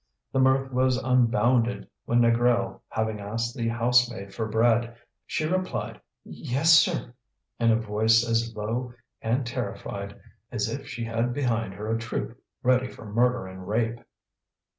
The 0.31 0.39
mirth 0.39 0.71
was 0.71 0.97
unbounded 0.97 1.87
when 2.05 2.21
Négrel, 2.21 2.79
having 2.89 3.19
asked 3.19 3.55
the 3.55 3.67
housemaid 3.67 4.33
for 4.33 4.47
bread, 4.47 4.95
she 5.27 5.45
replied, 5.45 6.01
"Yes, 6.23 6.73
sir," 6.73 7.13
in 7.59 7.69
a 7.69 7.75
voice 7.79 8.27
as 8.27 8.55
low 8.55 8.95
and 9.21 9.45
terrified 9.45 10.19
as 10.51 10.67
if 10.67 10.87
she 10.87 11.03
had 11.05 11.35
behind 11.35 11.75
her 11.75 11.87
a 11.87 11.99
troop 11.99 12.35
ready 12.63 12.87
for 12.87 13.05
murder 13.05 13.45
and 13.45 13.67
rape. 13.67 13.99